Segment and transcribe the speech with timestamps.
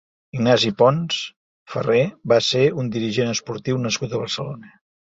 [0.35, 1.17] Ignasi Pons
[1.75, 2.01] Ferrer
[2.35, 4.79] va ser un dirigent esportiu nascut a Barcelona.